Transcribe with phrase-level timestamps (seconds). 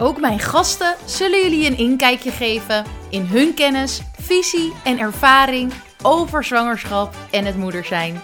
[0.00, 6.44] Ook mijn gasten zullen jullie een inkijkje geven in hun kennis, visie en ervaring over
[6.44, 8.20] zwangerschap en het moeder zijn.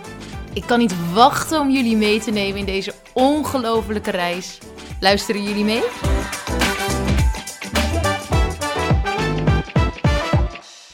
[0.53, 4.59] Ik kan niet wachten om jullie mee te nemen in deze ongelofelijke reis.
[5.01, 5.83] Luisteren jullie mee?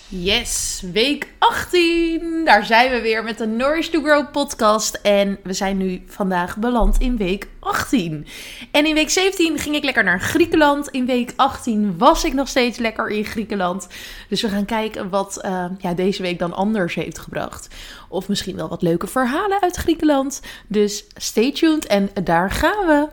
[0.09, 2.45] Yes, week 18.
[2.45, 4.95] Daar zijn we weer met de Nourish to Grow podcast.
[4.95, 8.27] En we zijn nu vandaag beland in week 18.
[8.71, 10.89] En in week 17 ging ik lekker naar Griekenland.
[10.89, 13.89] In week 18 was ik nog steeds lekker in Griekenland.
[14.29, 17.69] Dus we gaan kijken wat uh, ja, deze week dan anders heeft gebracht.
[18.09, 20.41] Of misschien wel wat leuke verhalen uit Griekenland.
[20.67, 23.09] Dus stay tuned en daar gaan we.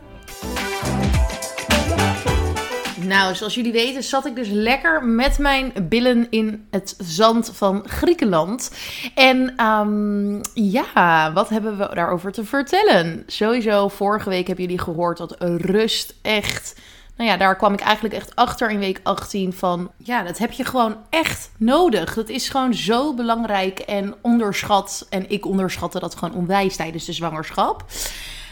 [3.07, 7.83] Nou, zoals jullie weten zat ik dus lekker met mijn billen in het zand van
[7.85, 8.71] Griekenland.
[9.15, 13.23] En um, ja, wat hebben we daarover te vertellen?
[13.27, 16.79] Sowieso, vorige week hebben jullie gehoord dat rust echt...
[17.17, 19.91] Nou ja, daar kwam ik eigenlijk echt achter in week 18 van...
[19.97, 22.13] Ja, dat heb je gewoon echt nodig.
[22.13, 25.07] Dat is gewoon zo belangrijk en onderschat.
[25.09, 27.85] En ik onderschatte dat gewoon onwijs tijdens de zwangerschap.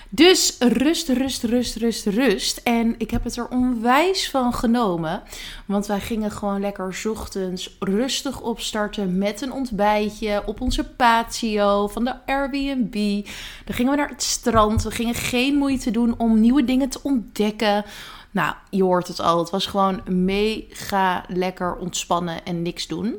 [0.09, 2.57] Dus rust, rust, rust, rust, rust.
[2.57, 5.23] En ik heb het er onwijs van genomen.
[5.65, 12.03] Want wij gingen gewoon lekker ochtends rustig opstarten met een ontbijtje op onze patio van
[12.03, 13.25] de Airbnb.
[13.65, 14.83] Dan gingen we naar het strand.
[14.83, 17.85] We gingen geen moeite doen om nieuwe dingen te ontdekken.
[18.31, 19.39] Nou, je hoort het al.
[19.39, 23.15] Het was gewoon mega lekker ontspannen en niks doen.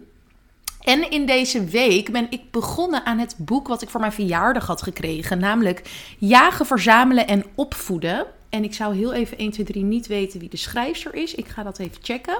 [0.86, 4.66] En in deze week ben ik begonnen aan het boek wat ik voor mijn verjaardag
[4.66, 5.38] had gekregen.
[5.38, 5.82] Namelijk
[6.18, 8.26] Jagen, Verzamelen en Opvoeden.
[8.48, 11.34] En ik zou heel even 1, 2, 3 niet weten wie de schrijfster is.
[11.34, 12.38] Ik ga dat even checken.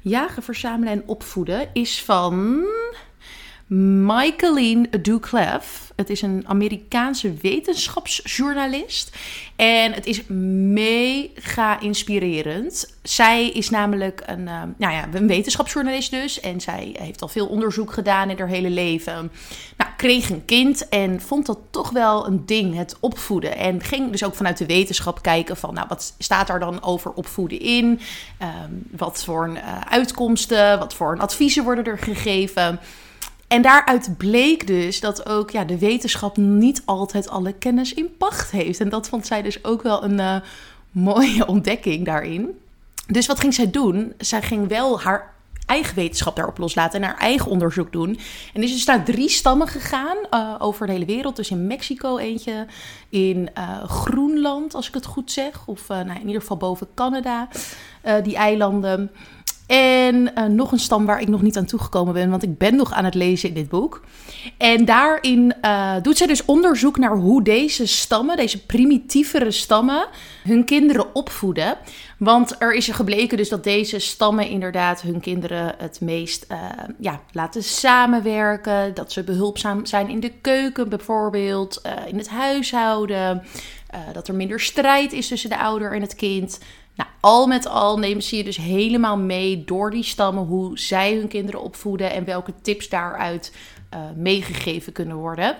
[0.00, 2.64] Jagen, Verzamelen en Opvoeden is van
[3.66, 5.92] Michaeline Duclef.
[5.96, 9.16] Het is een Amerikaanse wetenschapsjournalist.
[9.56, 12.96] En het is mega inspirerend.
[13.02, 16.40] Zij is namelijk een, uh, nou ja, een wetenschapsjournalist dus.
[16.40, 19.30] En zij heeft al veel onderzoek gedaan in haar hele leven.
[19.76, 23.56] Nou, kreeg een kind en vond dat toch wel een ding, het opvoeden.
[23.56, 27.12] En ging dus ook vanuit de wetenschap kijken van, nou, wat staat daar dan over
[27.12, 28.00] opvoeden in?
[28.42, 32.80] Um, wat voor een, uh, uitkomsten, wat voor een adviezen worden er gegeven?
[33.48, 38.50] En daaruit bleek dus dat ook ja, de wetenschap niet altijd alle kennis in pacht
[38.50, 38.80] heeft.
[38.80, 40.36] En dat vond zij dus ook wel een uh,
[40.90, 42.58] mooie ontdekking daarin.
[43.06, 44.12] Dus wat ging zij doen?
[44.18, 45.34] Zij ging wel haar
[45.66, 48.18] eigen wetenschap daarop loslaten en haar eigen onderzoek doen.
[48.54, 51.36] En is dus naar drie stammen gegaan uh, over de hele wereld.
[51.36, 52.66] Dus in Mexico eentje,
[53.08, 55.66] in uh, Groenland, als ik het goed zeg.
[55.66, 57.48] Of nou, in ieder geval boven Canada,
[58.22, 59.10] die eilanden.
[59.66, 62.76] En uh, nog een stam waar ik nog niet aan toegekomen ben, want ik ben
[62.76, 64.04] nog aan het lezen in dit boek.
[64.58, 70.06] En daarin uh, doet zij dus onderzoek naar hoe deze stammen, deze primitievere stammen,
[70.44, 71.76] hun kinderen opvoeden.
[72.18, 76.46] Want er is gebleken dus dat deze stammen inderdaad hun kinderen het meest
[76.98, 78.94] ja, laten samenwerken.
[78.94, 83.42] Dat ze behulpzaam zijn in de keuken bijvoorbeeld, in het huishouden.
[84.12, 86.58] dat er minder strijd is tussen de ouder en het kind.
[86.96, 91.14] Nou, al met al nemen ze je dus helemaal mee door die stammen hoe zij
[91.14, 93.52] hun kinderen opvoeden en welke tips daaruit
[93.94, 95.56] uh, meegegeven kunnen worden.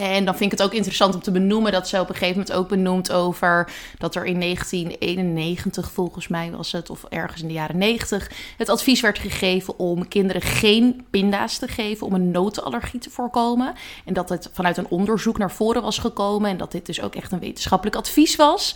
[0.00, 2.38] En dan vind ik het ook interessant om te benoemen dat ze op een gegeven
[2.38, 7.48] moment ook benoemt over dat er in 1991, volgens mij was het, of ergens in
[7.48, 12.30] de jaren 90, het advies werd gegeven om kinderen geen pinda's te geven om een
[12.30, 13.74] notenallergie te voorkomen.
[14.04, 17.14] En dat het vanuit een onderzoek naar voren was gekomen en dat dit dus ook
[17.14, 18.74] echt een wetenschappelijk advies was.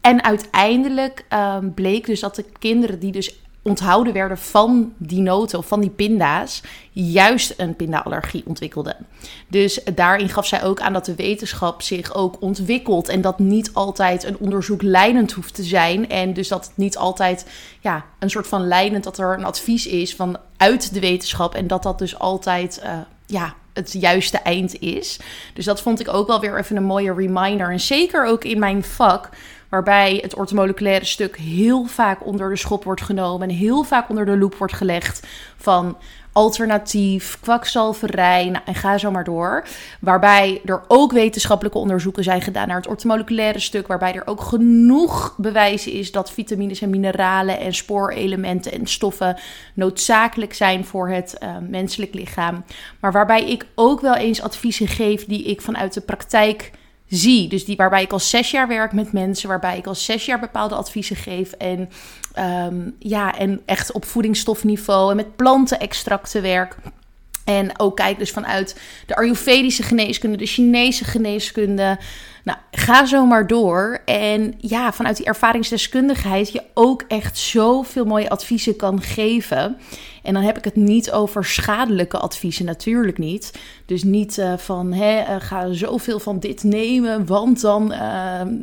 [0.00, 5.58] En uiteindelijk um, bleek dus dat de kinderen die dus onthouden werden van die noten
[5.58, 6.62] of van die pinda's,
[6.92, 8.96] juist een pindaallergie ontwikkelden.
[9.48, 13.70] Dus daarin gaf zij ook aan dat de wetenschap zich ook ontwikkelt en dat niet
[13.72, 16.08] altijd een onderzoek leidend hoeft te zijn.
[16.08, 17.46] En dus dat het niet altijd
[17.80, 21.66] ja, een soort van leidend, dat er een advies is van uit de wetenschap en
[21.66, 22.92] dat dat dus altijd uh,
[23.26, 25.20] ja, het juiste eind is.
[25.54, 27.70] Dus dat vond ik ook wel weer even een mooie reminder.
[27.70, 29.28] En zeker ook in mijn vak
[29.70, 34.26] waarbij het ortomoleculaire stuk heel vaak onder de schop wordt genomen en heel vaak onder
[34.26, 35.26] de loep wordt gelegd
[35.56, 35.96] van
[36.32, 39.64] alternatief, kwakzalverij nou, en ga zo maar door.
[40.00, 43.86] Waarbij er ook wetenschappelijke onderzoeken zijn gedaan naar het ortomoleculaire stuk.
[43.86, 49.38] Waarbij er ook genoeg bewijzen is dat vitamines en mineralen en spoorelementen en stoffen
[49.74, 52.64] noodzakelijk zijn voor het uh, menselijk lichaam.
[53.00, 56.70] Maar waarbij ik ook wel eens adviezen geef die ik vanuit de praktijk
[57.10, 57.48] zie.
[57.48, 60.40] Dus die, waarbij ik al zes jaar werk met mensen, waarbij ik al zes jaar
[60.40, 61.52] bepaalde adviezen geef.
[61.52, 61.88] En,
[62.38, 66.76] um, ja, en echt op voedingsstofniveau en met plantenextracten werk.
[67.44, 71.98] En ook kijk dus vanuit de Ayurvedische geneeskunde, de Chinese geneeskunde.
[72.44, 74.00] Nou, ga zo maar door.
[74.04, 79.76] En ja, vanuit die ervaringsdeskundigheid je ook echt zoveel mooie adviezen kan geven.
[80.22, 83.52] En dan heb ik het niet over schadelijke adviezen, natuurlijk niet.
[83.86, 87.98] Dus niet uh, van hè, uh, ga zoveel van dit nemen, want dan, uh,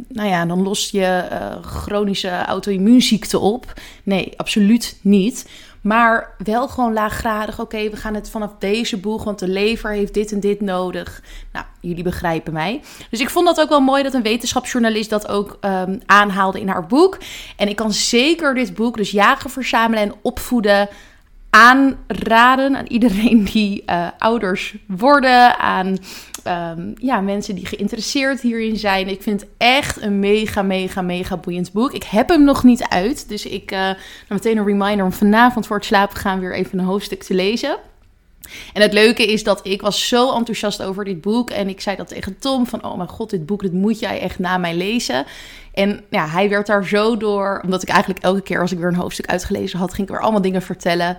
[0.07, 1.23] nou ja, dan lost je
[1.61, 3.73] chronische auto-immuunziekte op.
[4.03, 5.45] Nee, absoluut niet.
[5.87, 7.59] Maar wel gewoon laaggradig.
[7.59, 11.23] Oké, we gaan het vanaf deze boeg, want de lever heeft dit en dit nodig.
[11.53, 12.81] Nou, jullie begrijpen mij.
[13.09, 16.67] Dus ik vond dat ook wel mooi dat een wetenschapsjournalist dat ook um, aanhaalde in
[16.67, 17.17] haar boek.
[17.55, 20.89] En ik kan zeker dit boek, dus jagen, verzamelen en opvoeden,
[21.49, 25.97] aanraden aan iedereen die uh, ouders worden, aan
[26.47, 29.07] um, ja, mensen die geïnteresseerd hierin zijn.
[29.07, 31.93] Ik vind het echt een mega, mega, mega boeiend boek.
[31.93, 33.89] Ik heb hem nog niet uit, dus ik uh,
[34.29, 37.77] meteen een reminder om vanavond voor het slapen gaan weer even een hoofdstuk te lezen.
[38.73, 41.49] En het leuke is dat ik was zo enthousiast over dit boek.
[41.49, 44.19] En ik zei dat tegen Tom van, oh mijn god, dit boek, dit moet jij
[44.19, 45.25] echt na mij lezen.
[45.73, 48.87] En ja, hij werd daar zo door, omdat ik eigenlijk elke keer als ik weer
[48.87, 51.17] een hoofdstuk uitgelezen had, ging ik weer allemaal dingen vertellen.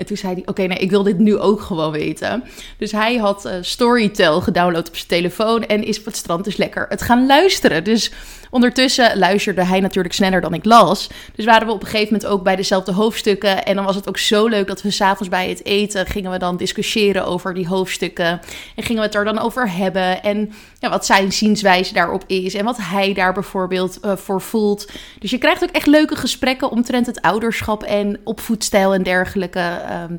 [0.00, 2.44] En toen zei hij, oké, nee, ik wil dit nu ook gewoon weten.
[2.78, 6.56] Dus hij had uh, Storytel gedownload op zijn telefoon en is op het strand dus
[6.56, 7.84] lekker het gaan luisteren.
[7.84, 8.12] Dus
[8.50, 11.10] ondertussen luisterde hij natuurlijk sneller dan ik las.
[11.34, 13.64] Dus waren we op een gegeven moment ook bij dezelfde hoofdstukken.
[13.64, 16.38] En dan was het ook zo leuk dat we s'avonds bij het eten gingen we
[16.38, 18.40] dan discussiëren over die hoofdstukken.
[18.76, 20.22] En gingen we het er dan over hebben.
[20.22, 22.54] En ja, wat zijn zienswijze daarop is.
[22.54, 24.90] En wat hij daar bijvoorbeeld uh, voor voelt.
[25.18, 29.60] Dus je krijgt ook echt leuke gesprekken omtrent het ouderschap en opvoedstijl en dergelijke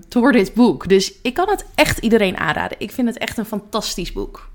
[0.08, 0.90] door dit boek.
[0.90, 2.78] Dus ik kan het echt iedereen aanraden.
[2.80, 4.50] Ik vind het echt een fantastisch boek.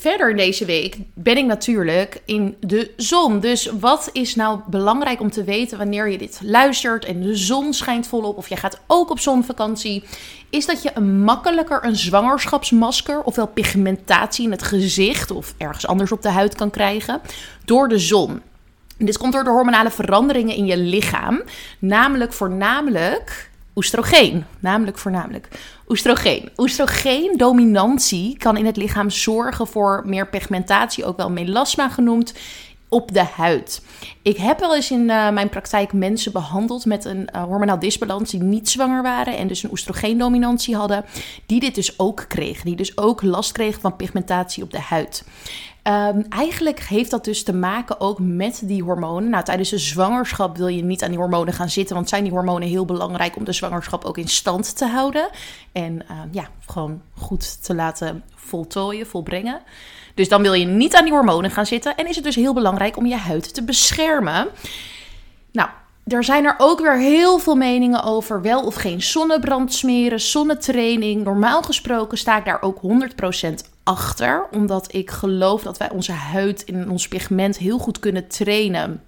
[0.00, 3.40] Verder deze week ben ik natuurlijk in de zon.
[3.40, 7.72] Dus wat is nou belangrijk om te weten wanneer je dit luistert en de zon
[7.72, 10.04] schijnt volop of je gaat ook op zonvakantie?
[10.50, 16.12] Is dat je een makkelijker een zwangerschapsmasker ofwel pigmentatie in het gezicht of ergens anders
[16.12, 17.20] op de huid kan krijgen
[17.64, 18.42] door de zon.
[18.96, 21.42] Dit komt door de hormonale veranderingen in je lichaam,
[21.78, 24.44] namelijk voornamelijk oestrogeen.
[24.60, 25.48] Namelijk voornamelijk
[25.88, 26.50] oestrogeen.
[26.56, 32.34] Oestrogeen-dominantie kan in het lichaam zorgen voor meer pigmentatie, ook wel melasma genoemd,
[32.90, 33.82] op de huid.
[34.22, 38.30] Ik heb wel eens in uh, mijn praktijk mensen behandeld met een uh, hormonaal disbalans
[38.30, 41.04] die niet zwanger waren en dus een oestrogeendominantie hadden,
[41.46, 45.24] die dit dus ook kregen, die dus ook last kregen van pigmentatie op de huid.
[45.84, 49.30] Um, eigenlijk heeft dat dus te maken ook met die hormonen.
[49.30, 52.32] Nou, tijdens de zwangerschap wil je niet aan die hormonen gaan zitten, want zijn die
[52.32, 55.28] hormonen heel belangrijk om de zwangerschap ook in stand te houden.
[55.72, 59.60] En uh, ja, gewoon goed te laten voltooien, volbrengen.
[60.20, 61.96] Dus dan wil je niet aan die hormonen gaan zitten.
[61.96, 64.48] En is het dus heel belangrijk om je huid te beschermen.
[65.52, 65.68] Nou,
[66.06, 71.24] er zijn er ook weer heel veel meningen over wel of geen zonnebrand smeren, zonnetraining.
[71.24, 76.62] Normaal gesproken sta ik daar ook 100% achter, omdat ik geloof dat wij onze huid
[76.62, 79.02] in ons pigment heel goed kunnen trainen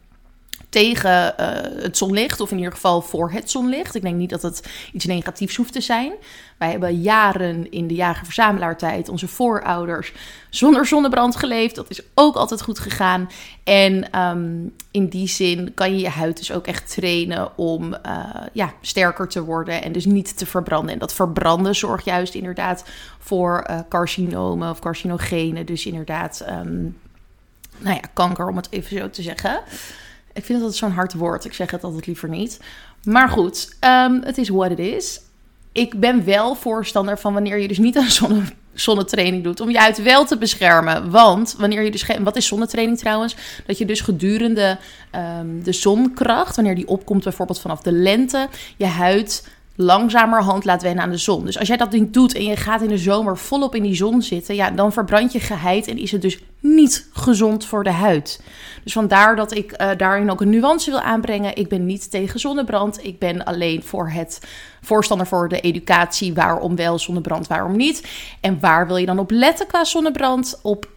[0.73, 1.47] tegen uh,
[1.83, 3.95] het zonlicht, of in ieder geval voor het zonlicht.
[3.95, 6.13] Ik denk niet dat het iets negatiefs hoeft te zijn.
[6.59, 10.13] Wij hebben jaren in de jager-verzamelaartijd, onze voorouders,
[10.51, 11.75] zonder zonnebrand geleefd.
[11.75, 13.31] Dat is ook altijd goed gegaan.
[13.65, 18.25] En um, in die zin kan je je huid dus ook echt trainen om uh,
[18.53, 20.93] ja, sterker te worden en dus niet te verbranden.
[20.93, 22.85] En dat verbranden zorgt juist inderdaad
[23.19, 25.67] voor uh, carcinomen of carcinogenen.
[25.67, 26.99] Dus inderdaad, um,
[27.79, 29.61] nou ja, kanker om het even zo te zeggen.
[30.33, 31.45] Ik vind dat zo'n hard woord.
[31.45, 32.61] Ik zeg het altijd liever niet.
[33.05, 35.21] Maar goed, um, het is what it is.
[35.73, 39.79] Ik ben wel voorstander van wanneer je dus niet aan zonne, zonnetraining doet, om je
[39.79, 41.11] huid wel te beschermen.
[41.11, 42.07] Want wanneer je dus.
[42.23, 43.37] Wat is zonnetraining trouwens?
[43.67, 44.79] Dat je dus gedurende
[45.39, 51.05] um, de zonkracht, wanneer die opkomt, bijvoorbeeld vanaf de lente, je huid langzamerhand laat wennen
[51.05, 51.45] aan de zon.
[51.45, 53.95] Dus als jij dat niet doet en je gaat in de zomer volop in die
[53.95, 57.91] zon zitten, ja, dan verbrand je geheid en is het dus niet gezond voor de
[57.91, 58.41] huid.
[58.85, 61.57] Dus vandaar dat ik uh, daarin ook een nuance wil aanbrengen.
[61.57, 63.05] Ik ben niet tegen zonnebrand.
[63.05, 64.41] Ik ben alleen voor het
[64.81, 66.35] voorstander voor de educatie.
[66.35, 68.07] Waarom wel zonnebrand, waarom niet?
[68.41, 70.61] En waar wil je dan op letten qua zonnebrand?
[70.63, 70.89] Op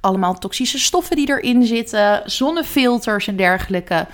[0.00, 4.06] allemaal toxische stoffen die erin zitten, zonnefilters en dergelijke.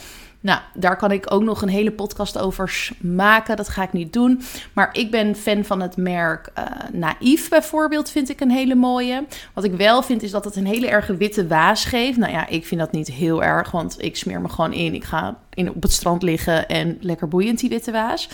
[0.43, 3.57] Nou, daar kan ik ook nog een hele podcast over maken.
[3.57, 4.43] Dat ga ik niet doen.
[4.73, 9.25] Maar ik ben fan van het merk uh, Naïef bijvoorbeeld, vind ik een hele mooie.
[9.55, 12.19] Wat ik wel vind is dat het een hele erge witte waas geeft.
[12.19, 14.95] Nou ja, ik vind dat niet heel erg, want ik smeer me gewoon in.
[14.95, 18.29] Ik ga in, op het strand liggen en lekker boeiend die witte waas.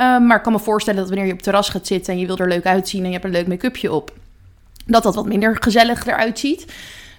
[0.00, 2.18] Um, maar ik kan me voorstellen dat wanneer je op het terras gaat zitten en
[2.18, 4.12] je wil er leuk uitzien en je hebt een leuk make-upje op,
[4.86, 6.66] dat dat wat minder gezellig eruit ziet.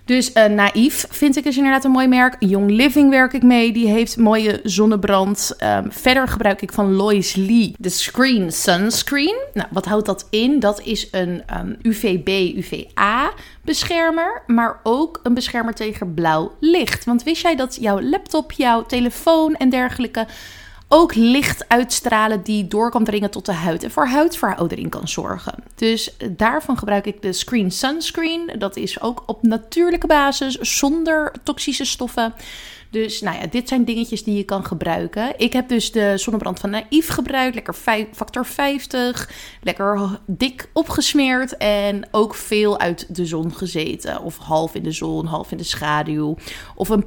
[0.06, 2.36] Dus uh, Naïef vind ik is inderdaad een mooi merk.
[2.40, 3.72] Young Living werk ik mee.
[3.72, 5.56] Die heeft mooie zonnebrand.
[5.64, 9.36] Um, verder gebruik ik van Lois Lee de Screen Sunscreen.
[9.54, 10.60] Nou, wat houdt dat in?
[10.60, 13.32] Dat is een um, ehm, UVB, UVA
[13.62, 14.44] beschermer.
[14.48, 17.06] Maar ook een beschermer tegen blauw licht.
[17.06, 20.28] Want wist jij dat jouw laptop, jouw telefoon en dergelijke
[20.88, 25.64] ook licht uitstralen die door kan dringen tot de huid en voor huidveroudering kan zorgen.
[25.76, 28.52] Dus daarvan gebruik ik de Screen Sunscreen.
[28.58, 32.34] Dat is ook op natuurlijke basis, zonder toxische stoffen.
[32.96, 35.34] Dus nou ja, dit zijn dingetjes die je kan gebruiken.
[35.38, 37.56] Ik heb dus de zonnebrand van Naïef gebruikt.
[37.56, 37.74] Lekker
[38.14, 39.30] factor 50.
[39.62, 41.58] Lekker dik opgesmeerd.
[41.58, 44.22] En ook veel uit de zon gezeten.
[44.22, 46.38] Of half in de zon, half in de schaduw.
[46.76, 47.06] Of een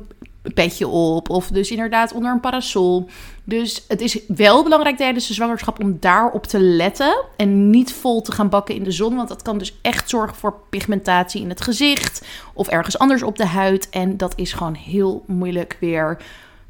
[0.50, 1.30] petje op.
[1.30, 3.08] Of dus inderdaad onder een parasol.
[3.44, 7.24] Dus het is wel belangrijk tijdens de zwangerschap om daarop te letten.
[7.36, 9.16] En niet vol te gaan bakken in de zon.
[9.16, 12.26] Want dat kan dus echt zorgen voor pigmentatie in het gezicht.
[12.54, 13.88] Of ergens anders op de huid.
[13.90, 16.18] En dat is gewoon heel moeilijk weer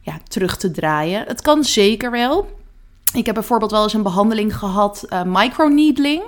[0.01, 1.25] ja, terug te draaien.
[1.27, 2.57] Het kan zeker wel.
[3.13, 6.23] Ik heb bijvoorbeeld wel eens een behandeling gehad, uh, microneedling.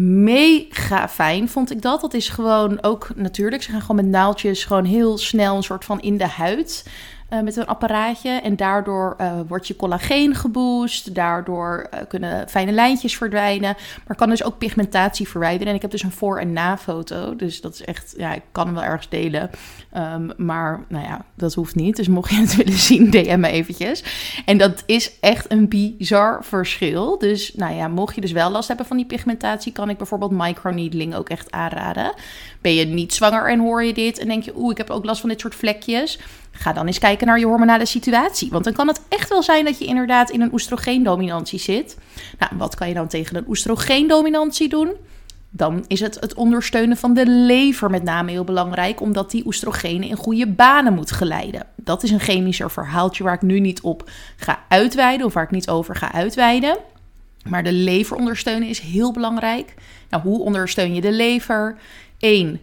[0.00, 2.00] Mega fijn vond ik dat.
[2.00, 3.62] Dat is gewoon ook natuurlijk.
[3.62, 6.84] Ze gaan gewoon met naaldjes gewoon heel snel een soort van in de huid.
[7.32, 8.30] Uh, met een apparaatje.
[8.30, 11.14] En daardoor uh, wordt je collageen geboost.
[11.14, 13.76] Daardoor uh, kunnen fijne lijntjes verdwijnen.
[14.06, 15.68] Maar kan dus ook pigmentatie verwijderen.
[15.68, 17.36] En ik heb dus een voor- en na-foto.
[17.36, 19.50] Dus dat is echt, ja, ik kan hem wel ergens delen.
[19.96, 21.96] Um, maar nou ja, dat hoeft niet.
[21.96, 24.04] Dus mocht je het willen zien, DM me eventjes.
[24.44, 27.18] En dat is echt een bizar verschil.
[27.18, 30.30] Dus nou ja, mocht je dus wel last hebben van die pigmentatie, kan ik bijvoorbeeld
[30.30, 32.12] microneedling ook echt aanraden.
[32.60, 35.04] Ben je niet zwanger en hoor je dit en denk je, oeh, ik heb ook
[35.04, 36.18] last van dit soort vlekjes
[36.58, 38.50] Ga dan eens kijken naar je hormonale situatie.
[38.50, 41.96] Want dan kan het echt wel zijn dat je inderdaad in een oestrogeendominantie zit.
[42.38, 44.92] Nou, wat kan je dan tegen een oestrogeendominantie doen?
[45.50, 50.08] Dan is het het ondersteunen van de lever met name heel belangrijk, omdat die oestrogenen
[50.08, 51.66] in goede banen moet geleiden.
[51.76, 55.50] Dat is een chemischer verhaaltje waar ik nu niet op ga uitweiden of waar ik
[55.50, 56.78] niet over ga uitweiden.
[57.48, 59.74] Maar de lever ondersteunen is heel belangrijk.
[60.10, 61.76] Nou, hoe ondersteun je de lever?
[62.18, 62.60] 1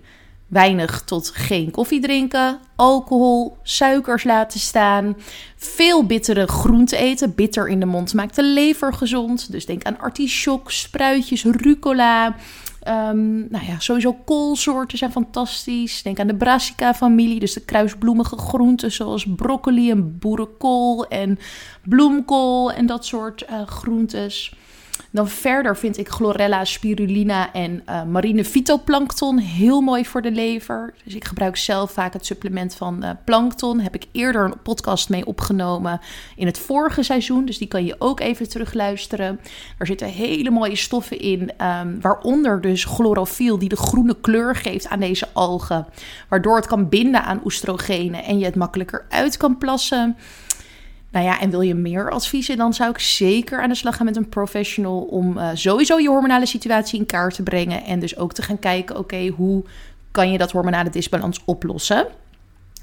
[0.47, 5.17] weinig tot geen koffie drinken, alcohol, suikers laten staan,
[5.55, 7.35] veel bittere groenten eten.
[7.35, 9.51] Bitter in de mond maakt de lever gezond.
[9.51, 12.35] Dus denk aan artichok, spruitjes, rucola.
[12.87, 16.01] Um, nou ja, sowieso koolsoorten zijn fantastisch.
[16.01, 21.39] Denk aan de brassica-familie, dus de kruisbloemige groenten zoals broccoli en boerenkool en
[21.83, 24.53] bloemkool en dat soort uh, groentes.
[25.11, 30.93] Dan verder vind ik chlorella, spirulina en uh, marine fytoplankton heel mooi voor de lever.
[31.03, 33.79] Dus ik gebruik zelf vaak het supplement van uh, plankton.
[33.79, 35.99] Heb ik eerder een podcast mee opgenomen
[36.35, 37.45] in het vorige seizoen.
[37.45, 39.39] Dus die kan je ook even terugluisteren.
[39.77, 44.87] Er zitten hele mooie stoffen in, um, waaronder dus chlorofiel die de groene kleur geeft
[44.87, 45.85] aan deze algen.
[46.29, 50.15] Waardoor het kan binden aan oestrogenen en je het makkelijker uit kan plassen.
[51.15, 54.05] Nou ja, en wil je meer adviezen, dan zou ik zeker aan de slag gaan
[54.05, 57.84] met een professional om uh, sowieso je hormonale situatie in kaart te brengen.
[57.84, 59.63] En dus ook te gaan kijken, oké, hoe
[60.12, 62.07] kan je dat hormonale disbalans oplossen?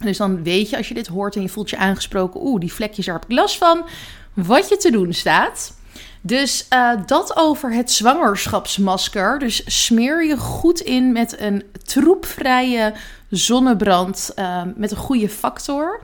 [0.01, 2.73] Dus dan weet je als je dit hoort en je voelt je aangesproken, oeh, die
[2.73, 3.85] vlekjes, daar heb ik last van,
[4.33, 5.77] wat je te doen staat.
[6.21, 9.39] Dus uh, dat over het zwangerschapsmasker.
[9.39, 12.93] Dus smeer je goed in met een troepvrije
[13.31, 16.03] zonnebrand uh, met een goede factor.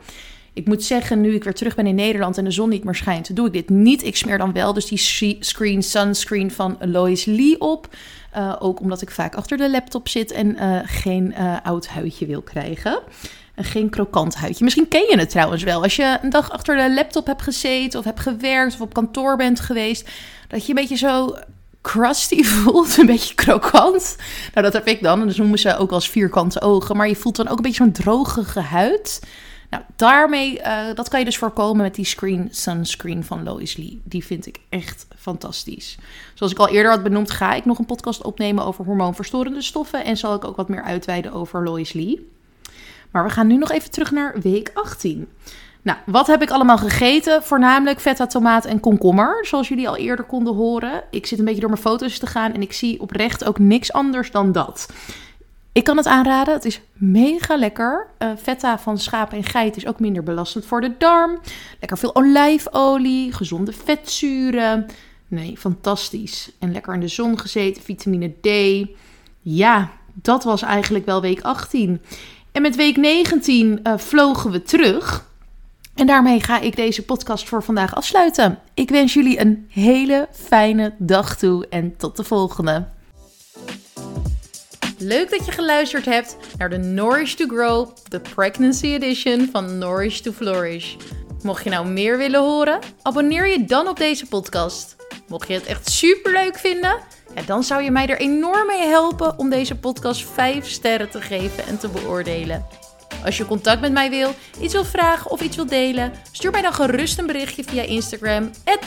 [0.58, 2.94] Ik moet zeggen, nu ik weer terug ben in Nederland en de zon niet meer
[2.94, 4.04] schijnt, doe ik dit niet.
[4.04, 7.88] Ik smeer dan wel dus die screen sunscreen van Lois Lee op.
[8.36, 12.26] Uh, ook omdat ik vaak achter de laptop zit en uh, geen uh, oud huidje
[12.26, 12.98] wil krijgen.
[13.54, 14.64] En geen krokant huidje.
[14.64, 15.82] Misschien ken je het trouwens wel.
[15.82, 19.36] Als je een dag achter de laptop hebt gezeten of hebt gewerkt of op kantoor
[19.36, 20.10] bent geweest.
[20.48, 21.36] Dat je een beetje zo
[21.82, 24.16] crusty voelt, een beetje krokant.
[24.54, 25.26] Nou, dat heb ik dan.
[25.26, 26.96] Dat noemen ze ook als vierkante ogen.
[26.96, 29.20] Maar je voelt dan ook een beetje zo'n drogige huid.
[29.70, 34.00] Nou, daarmee, uh, dat kan je dus voorkomen met die screen sunscreen van Lois Lee.
[34.04, 35.98] Die vind ik echt fantastisch.
[36.34, 40.04] Zoals ik al eerder had benoemd, ga ik nog een podcast opnemen over hormoonverstorende stoffen.
[40.04, 42.30] En zal ik ook wat meer uitweiden over Lois Lee.
[43.10, 45.28] Maar we gaan nu nog even terug naar week 18.
[45.82, 47.42] Nou, wat heb ik allemaal gegeten?
[47.42, 51.02] Voornamelijk feta, tomaat en komkommer, zoals jullie al eerder konden horen.
[51.10, 53.92] Ik zit een beetje door mijn foto's te gaan en ik zie oprecht ook niks
[53.92, 54.88] anders dan dat
[55.78, 56.54] Ik kan het aanraden.
[56.54, 58.06] Het is mega lekker.
[58.18, 61.38] Uh, feta van schaap en geit is ook minder belastend voor de darm.
[61.80, 64.87] Lekker veel olijfolie, gezonde vetzuren.
[65.28, 66.50] Nee, fantastisch.
[66.58, 68.49] En lekker in de zon gezeten, vitamine D.
[69.40, 72.00] Ja, dat was eigenlijk wel week 18.
[72.52, 75.26] En met week 19 uh, vlogen we terug.
[75.94, 78.58] En daarmee ga ik deze podcast voor vandaag afsluiten.
[78.75, 82.87] Ik wens jullie een hele fijne dag toe en tot de volgende.
[84.99, 90.20] Leuk dat je geluisterd hebt naar de Nourish to Grow, de Pregnancy Edition van Nourish
[90.20, 90.94] to Flourish.
[91.42, 94.97] Mocht je nou meer willen horen, abonneer je dan op deze podcast.
[95.28, 96.99] Mocht je het echt super leuk vinden,
[97.47, 101.66] dan zou je mij er enorm mee helpen om deze podcast 5 sterren te geven
[101.66, 102.66] en te beoordelen.
[103.25, 106.62] Als je contact met mij wil, iets wil vragen of iets wil delen, stuur mij
[106.62, 108.87] dan gerust een berichtje via Instagram at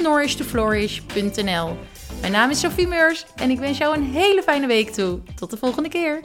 [2.20, 5.20] Mijn naam is Sophie Meurs en ik wens jou een hele fijne week toe.
[5.36, 6.20] Tot de volgende keer.